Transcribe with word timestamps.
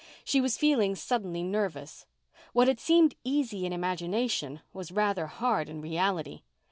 She 0.25 0.41
was 0.41 0.57
feeling 0.57 0.95
suddenly 0.95 1.43
nervous. 1.43 2.07
What 2.53 2.67
had 2.67 2.79
seemed 2.79 3.13
easy 3.23 3.67
in 3.67 3.71
imagination 3.71 4.61
was 4.73 4.91
rather 4.91 5.27
hard 5.27 5.69
in 5.69 5.79
reality. 5.79 6.41